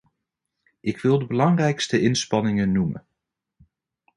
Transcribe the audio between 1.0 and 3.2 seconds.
de belangrijkste inspanningen noemen.